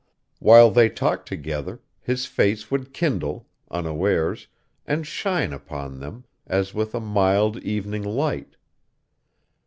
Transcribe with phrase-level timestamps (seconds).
[0.39, 4.47] While they talked together, his face would kindle, unawares,
[4.83, 8.55] and shine upon them, as with a mild evening light.